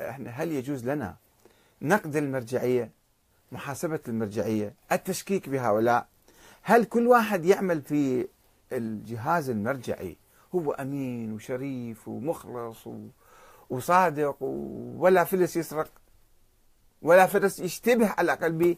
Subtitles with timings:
[0.00, 1.16] إحنا هل يجوز لنا
[1.82, 2.90] نقد المرجعية
[3.52, 6.06] محاسبة المرجعية التشكيك بهؤلاء
[6.62, 8.28] هل كل واحد يعمل في
[8.72, 10.16] الجهاز المرجعي؟
[10.54, 12.88] هو أمين وشريف ومخلص
[13.70, 14.36] وصادق
[14.96, 15.90] ولا فلس يسرق؟
[17.02, 18.76] ولا فلس يشتبه على الأقل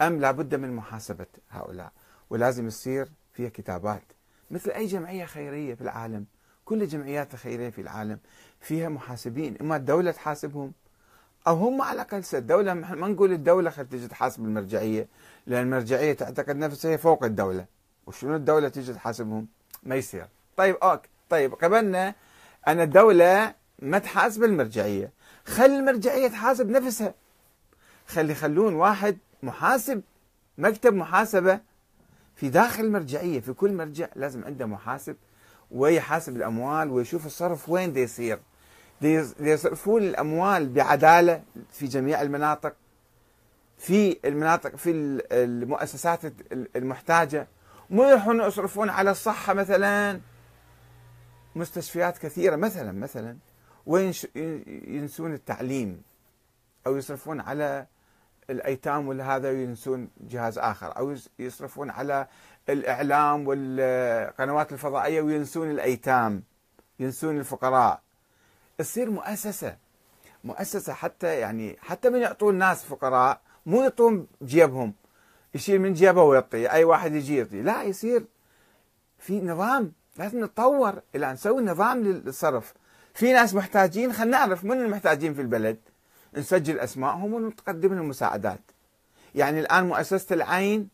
[0.00, 1.92] أم لابد من محاسبة هؤلاء؟
[2.30, 4.02] ولازم يصير فيها كتابات
[4.50, 6.26] مثل أي جمعية خيرية في العالم.
[6.64, 8.18] كل الجمعيات الخيرية في العالم
[8.60, 10.72] فيها محاسبين إما الدولة تحاسبهم
[11.46, 15.08] أو هم على الأقل الدولة ما نقول الدولة تجي تحاسب المرجعية
[15.46, 17.66] لأن المرجعية تعتقد نفسها فوق الدولة.
[18.06, 19.46] وشنو الدولة تجي تحاسبهم؟
[19.82, 20.26] ما يصير.
[20.56, 22.14] طيب أوكي طيب قبلنا
[22.68, 25.12] أن الدولة ما تحاسب المرجعية.
[25.46, 27.14] خلي المرجعية تحاسب نفسها.
[28.06, 30.02] خلي يخلون واحد محاسب
[30.58, 31.60] مكتب محاسبة
[32.36, 35.16] في داخل المرجعية في كل مرجع لازم عنده محاسب
[35.72, 38.38] ويحاسب الأموال ويشوف الصرف وين دي يصير.
[39.40, 42.74] يصرفون الأموال بعدالة في جميع المناطق
[43.78, 44.90] في المناطق في
[45.32, 46.20] المؤسسات
[46.76, 47.48] المحتاجة.
[47.90, 50.20] مو يروحون يصرفون على الصحة مثلا.
[51.56, 53.36] مستشفيات كثيرة مثلا مثلا.
[53.86, 56.02] وينسون التعليم.
[56.86, 57.86] أو يصرفون على
[58.52, 62.26] الأيتام وهذا وينسون جهاز آخر أو يصرفون على
[62.68, 66.42] الإعلام والقنوات الفضائية وينسون الأيتام
[67.00, 68.00] ينسون الفقراء.
[68.78, 69.76] تصير مؤسسة
[70.44, 74.94] مؤسسة حتى يعني حتى من يعطون الناس فقراء مو يعطون جيبهم
[75.54, 78.24] يشيل من جيبه ويعطي أي واحد يجي يعطي لا يصير
[79.18, 81.00] في نظام لازم نتطور.
[81.14, 82.74] إلى نسوي نظام للصرف.
[83.14, 85.78] في ناس محتاجين خلينا نعرف من المحتاجين في البلد.
[86.34, 88.60] نسجل اسمائهم ونقدم لهم مساعدات.
[89.34, 90.88] يعني الآن مؤسسة العين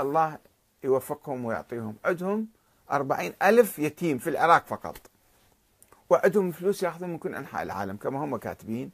[0.00, 0.38] الله
[0.84, 1.96] يوفقهم ويعطيهم.
[2.04, 2.48] عندهم
[2.90, 4.98] أربعين ألف يتيم في العراق فقط.
[6.10, 8.90] وعندهم فلوس ياخذون من كل أنحاء العالم كما هم كاتبين.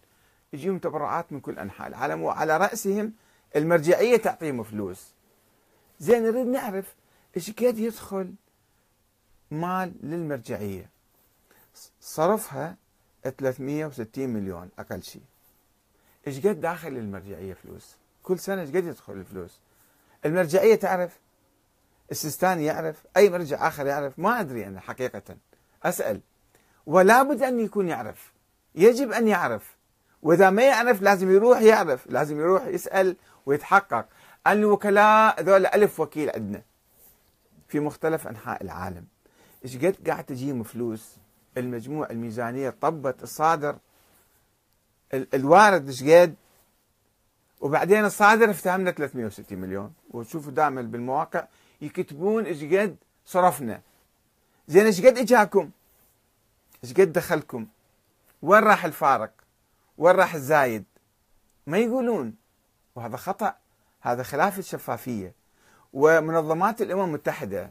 [0.52, 3.12] يجيهم تبرعات من كل أنحاء العالم وعلى رأسهم
[3.56, 5.14] المرجعية تعطيهم فلوس.
[6.00, 6.94] زين نريد نعرف
[7.36, 8.34] إيش قد يدخل
[9.50, 10.90] مال للمرجعية؟
[12.00, 12.76] صرفها
[13.38, 15.22] 360 مليون أقل شيء.
[16.26, 17.96] إيش قد داخل المرجعية فلوس.
[18.22, 19.60] كل سنة إيش قد يدخل الفلوس.
[20.24, 21.18] المرجعية تعرف
[22.10, 25.36] السيستاني يعرف أي مرجع آخر يعرف ما أدري أنا حقيقة.
[25.82, 26.20] أسأل.
[26.86, 28.32] ولا بد أن يكون يعرف.
[28.74, 29.76] يجب أن يعرف.
[30.22, 32.06] وإذا ما يعرف لازم يروح يعرف.
[32.06, 34.08] لازم يروح يسأل ويتحقق.
[34.46, 36.62] الوكلاء ذول ألف وكيل عندنا.
[37.68, 39.04] في مختلف أنحاء العالم.
[39.64, 41.16] إيش قد قاعد تجيهم فلوس؟
[41.56, 43.76] المجموع الميزانية طبت الصادر.
[45.14, 46.34] الوارد إيش قد؟
[47.60, 49.92] وبعدين الصادر افتهمنا 360 مليون.
[50.10, 51.46] وتشوفوا دائما بالمواقع
[51.80, 53.80] يكتبون إيش قد صرفنا.
[54.68, 55.70] زين إيش قد إجاكم؟
[56.84, 57.66] إيش قد دخلكم؟
[58.42, 59.30] وين راح الفارق؟
[59.98, 60.84] وين راح الزايد؟
[61.66, 62.34] ما يقولون.
[62.94, 63.56] وهذا خطأ.
[64.00, 65.32] هذا خلاف الشفافية.
[65.92, 67.70] ومنظمات الأمم المتحدة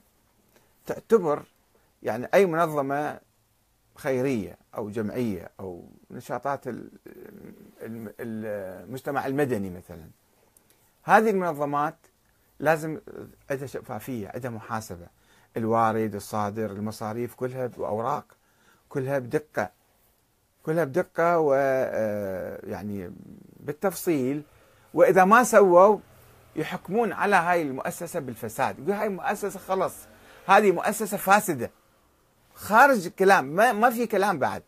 [0.86, 1.44] تعتبر
[2.04, 3.20] يعني أي منظمة
[3.96, 6.64] خيرية أو جمعية أو نشاطات
[8.20, 10.10] المجتمع المدني مثلا.
[11.04, 11.96] هذه المنظمات
[12.60, 13.02] لازم
[13.50, 15.08] عندها شفافية عندها محاسبة.
[15.58, 18.26] الوارد الصادر المصاريف كلها بأوراق
[18.90, 19.72] كلها بدقة
[20.64, 23.12] كلها بدقة ويعني
[23.60, 24.44] بالتفصيل.
[24.94, 25.98] وإذا ما سووا
[26.56, 28.80] يحكمون على هاي المؤسسة بالفساد.
[28.80, 29.96] يقول هاي المؤسسة خلص
[30.48, 31.72] هذه مؤسسة فاسدة.
[32.54, 34.64] خارج الكلام ما, ما في كلام بعد.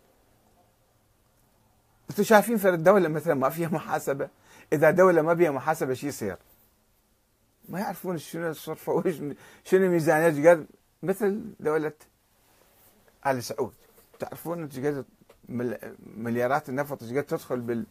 [2.09, 4.29] أنتم شايفين في الدولة مثلا ما فيها محاسبة؟
[4.73, 6.37] إذا دولة ما فيها محاسبة شو يصير؟
[7.69, 9.15] ما يعرفون شنو الصرفة وش
[9.63, 10.67] شنو الميزانية قد؟
[11.03, 11.93] مثل دولة
[13.27, 13.73] آل سعود.
[14.19, 15.05] تعرفون إيش قد
[16.17, 17.85] مليارات النفط إيش قد تدخل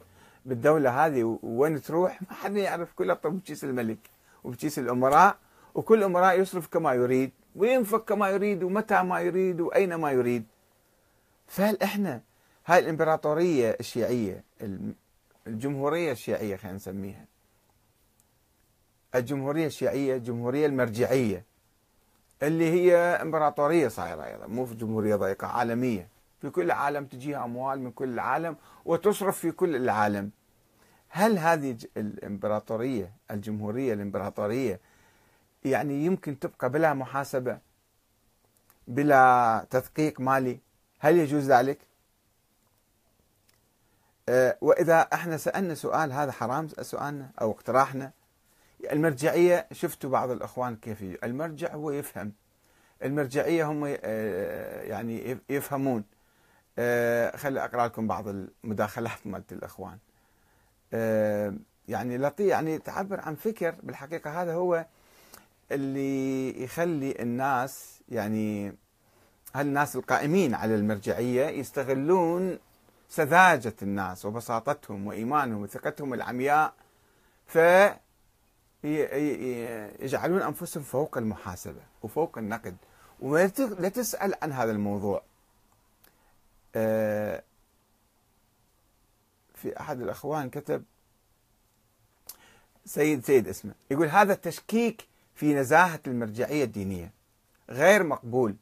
[0.47, 2.93] بالدولة هذه؟ وين تروح؟ ما حد يعرف.
[2.93, 3.99] كلها بكيس الملك
[4.45, 5.37] وبكيس الأمراء
[5.75, 7.31] وكل أمراء يصرف كما يريد.
[7.55, 10.45] وينفق كما يريد ومتى ما يريد وأين ما يريد.
[11.47, 12.23] فهل إحنا
[12.67, 14.45] هاي الإمبراطورية الشيعية
[15.47, 17.25] الجمهورية الشيعية خلينا نسميها.
[19.15, 21.45] الجمهورية الشيعية الجمهورية المرجعية
[22.43, 26.09] اللي هي إمبراطورية صايرة أيضا مو في جمهورية ضيقة عالمية.
[26.41, 30.31] في كل العالم تجيها أموال من كل العالم وتصرف في كل العالم.
[31.09, 34.81] هل هذه الإمبراطورية الجمهورية الإمبراطورية
[35.65, 37.59] يعني يمكن تبقى بلا محاسبة
[38.89, 40.61] بلا تدقيق مالي.
[40.99, 41.79] هل يجوز ذلك؟
[44.29, 48.13] أه وإذا إحنا سألنا سؤال هذا حرام سؤالنا أو اقتراحنا.
[48.93, 52.33] المرجعية شفتوا بعض الأخوان كيف المرجع هو يفهم.
[53.03, 56.05] المرجعية هم آه، يعني يفهمون.
[56.79, 59.99] آه خلي أقرأ لكم بعض المداخلات مالت الإخوان.
[60.93, 61.55] آه
[61.89, 63.75] يعني لطيف يعني تعبر عن فكر.
[63.83, 64.87] بالحقيقة هذا هو
[65.73, 68.75] اللي يخلي الناس يعني
[69.55, 72.59] هالناس القائمين على المرجعية يستغلون
[73.09, 76.75] سذاجة الناس وبساطتهم وإيمانهم وثقتهم العمياء
[77.47, 77.59] ف
[80.01, 82.77] يجعلون أنفسهم فوق المحاسبة وفوق النقد.
[83.21, 85.23] ولا تسأل عن هذا الموضوع.
[86.77, 87.43] آه،
[89.55, 90.85] في أحد الأخوان كتب
[92.85, 97.13] سيد سيد اسمه يقول هذا التشكيك في نزاهة المرجعية الدينية.
[97.71, 98.57] غير مقبول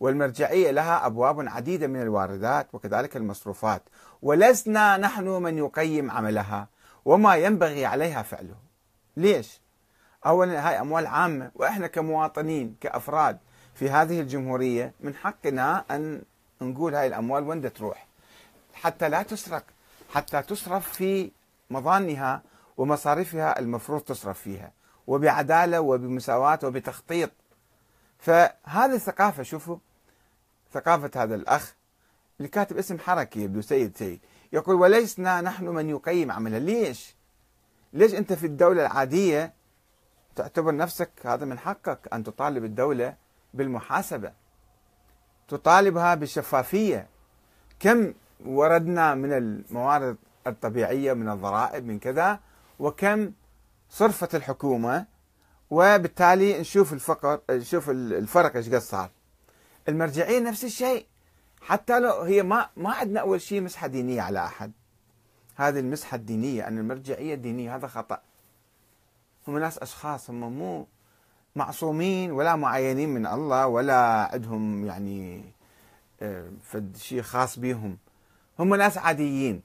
[0.00, 3.82] والمرجعية لها أبواب عديدة من الواردات وكذلك المصروفات
[4.22, 6.68] ولسنا نحن من يقيم عملها
[7.04, 8.54] وما ينبغي عليها فعله.
[9.16, 9.60] ليش؟
[10.26, 13.38] اولا هاي أموال عامة وإحنا كمواطنين كأفراد
[13.74, 16.22] في هذه الجمهورية من حقنا أن
[16.60, 18.06] نقول هاي الأموال وين تروح؟
[18.74, 19.64] حتى لا تسرق
[20.14, 21.30] حتى تصرف في
[21.70, 22.42] مظانها
[22.76, 24.72] ومصاريفها المفروض تصرف فيها.
[25.06, 27.30] وبعدالة وبمساواة وبتخطيط.
[28.18, 29.76] فهذه الثقافة شوفوا
[30.72, 31.74] ثقافة هذا الأخ
[32.38, 34.20] اللي كاتب اسم حركي يبدو سيد سيد
[34.52, 37.16] يقول ولسنا نحن من يقيم عملها ليش؟
[37.92, 39.52] ليش أنت في الدولة العادية
[40.36, 43.14] تعتبر نفسك هذا من حقك أن تطالب الدولة
[43.54, 44.32] بالمحاسبة
[45.48, 47.08] تطالبها بالشفافية؟
[47.80, 48.14] كم
[48.46, 50.16] وردنا من الموارد
[50.46, 52.40] الطبيعية من الضرائب من كذا
[52.78, 53.32] وكم
[53.94, 55.06] صرفت الحكومة
[55.70, 59.10] وبالتالي نشوف الفقر نشوف الفرق إيش قد صار.
[59.88, 61.06] المرجعيه نفس الشيء.
[61.60, 64.72] حتى لو هي ما ما عندنا أول شيء مسحة دينية على أحد.
[65.56, 68.20] هذه المسحة الدينية أن المرجعية الدينية هذا خطأ.
[69.48, 70.86] هم ناس أشخاص هم مو
[71.56, 75.44] معصومين ولا معينين من الله ولا عندهم يعني
[76.22, 77.98] آه، فد شيء خاص بهم.
[78.58, 79.62] هم ناس عاديين.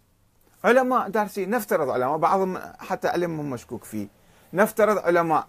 [0.63, 1.49] علماء دارسين.
[1.49, 4.18] نفترض علماء بعضهم حتى علمهم مشكوك فيه.
[4.53, 5.47] نفترض علماء.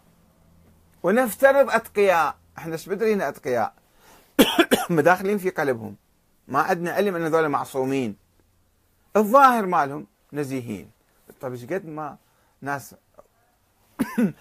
[1.02, 2.36] ونفترض أتقياء.
[2.58, 3.74] إحنا إيش بدرينا أتقياء؟
[4.90, 5.96] مداخلين في قلبهم.
[6.48, 8.16] ما عندنا علم إن هذول معصومين.
[9.16, 10.90] الظاهر مالهم نزيهين.
[11.40, 12.16] طيب إيش قد ما
[12.60, 12.94] ناس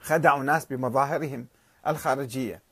[0.00, 1.46] خدعوا ناس بمظاهرهم
[1.86, 2.62] الخارجية.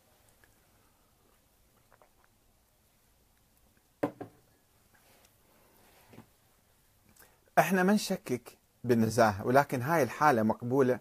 [7.59, 8.62] إحنا ما نشكك.
[8.85, 10.99] بالنزاهه ولكن هاي الحالة مقبولة.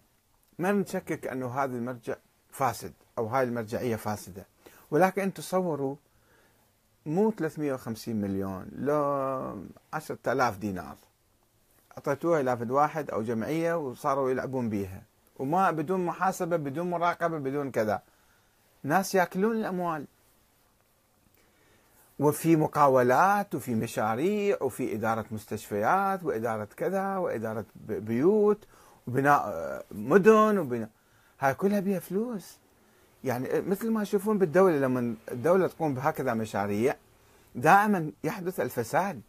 [0.60, 2.16] ما نشكك أنه هذا المرجع
[2.50, 4.46] فاسد أو هاي المرجعية فاسدة.
[4.92, 5.96] ولكن أنتم تصوروا
[7.06, 10.96] مو 350 مليون لو 10000 دينار.
[11.92, 15.02] أعطيتوها إلى فد واحد أو جمعية وصاروا يلعبون بيها.
[15.40, 18.02] وما بدون محاسبة بدون مراقبة بدون كذا.
[18.84, 20.06] ناس يأكلون الأموال.
[22.22, 28.58] وفي مقاولات وفي مشاريع وفي إدارة مستشفيات وإدارة كذا وإدارة بيوت
[29.08, 30.90] وبناء آه، مدن وبناء.
[31.40, 32.58] هاي كلها بها فلوس.
[33.24, 36.96] يعني مثل ما تشوفون بالدولة لما الدولة تقوم بهكذا مشاريع
[37.56, 39.22] دائما يحدث الفساد.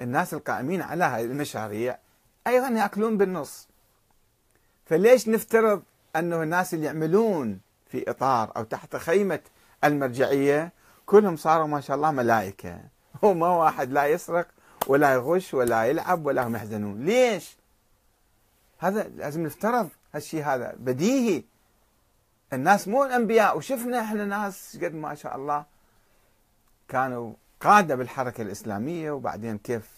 [0.00, 1.98] الناس القائمين على هذه المشاريع
[2.46, 3.68] أيضا يأكلون بالنص.
[4.84, 5.82] فليش نفترض
[6.16, 7.60] أنه الناس اللي يعملون
[7.90, 9.40] في إطار أو تحت خيمة
[9.84, 10.72] المرجعية
[11.06, 12.80] كلهم صاروا ما شاء الله ملائكة.
[13.22, 14.48] وما واحد لا يسرق
[14.86, 17.04] ولا يغش ولا يلعب ولا هم يحزنون.
[17.04, 17.56] ليش؟
[18.78, 20.74] هذا لازم نفترض هالشيء هذا.
[20.78, 21.44] بديهي.
[22.52, 23.56] الناس مو الأنبياء.
[23.56, 25.64] وشفنا إحنا ناس قد ما شاء الله
[26.88, 29.90] كانوا قادة بالحركة الإسلامية وبعدين كيف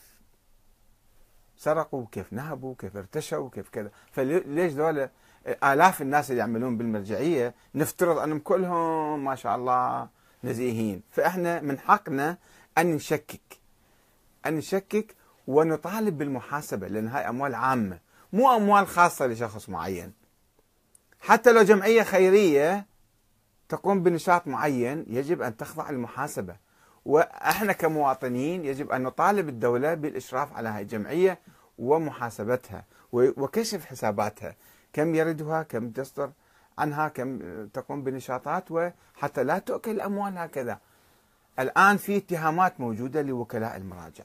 [1.57, 3.91] سرقوا كيف نهبوا كيف ارتشوا كيف كذا.
[4.13, 5.11] فليش ذولا
[5.65, 10.09] آلاف الناس اللي يعملون بالمرجعية؟ نفترض أنهم كلهم ما شاء الله
[10.45, 11.03] نزيهين.
[11.11, 12.37] فإحنا من حقنا
[12.79, 13.59] أن نشكك
[14.47, 15.15] أن نشكك
[15.47, 17.99] ونطالب بالمحاسبة لأن هاي أموال عامة
[18.33, 20.13] مو أموال خاصة لشخص معين.
[21.21, 22.87] حتى لو جمعية خيرية
[23.69, 26.57] تقوم بنشاط معين يجب أن تخضع للمحاسبة.
[27.05, 31.39] وإحنا كمواطنين يجب أن نطالب الدولة بالإشراف على هاي الجمعية
[31.79, 34.57] ومحاسبتها وكشف حساباتها
[34.93, 36.31] كم يردها كم تصدر.
[36.79, 37.09] عنها
[37.75, 40.81] تقوم بنشاطات وحتى لا تؤكل الأموال هكذا.
[41.59, 44.25] الآن في اتهامات موجودة لوكلاء المراجع.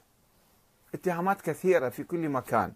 [0.94, 2.72] اتهامات كثيرة في كل مكان.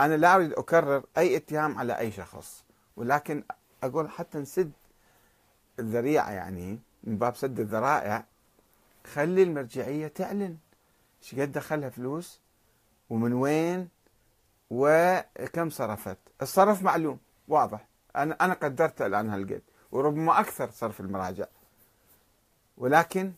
[0.00, 2.64] أنا لا أريد أكرر أي اتهام على أي شخص
[2.96, 3.44] ولكن
[3.82, 4.72] أقول حتى نسد
[5.78, 8.24] الذريعة يعني من باب سد الذرائع
[9.14, 10.56] خلي المرجعية تعلن.
[11.22, 12.40] إيش قد دخلها فلوس
[13.10, 13.88] ومن وين
[14.70, 16.18] وكم صرفت.
[16.42, 17.18] الصرف معلوم
[17.48, 17.86] واضح.
[18.16, 21.46] أنا أنا قدرت الآن هالقد وربما أكثر صرف المراجع.
[22.76, 23.32] ولكن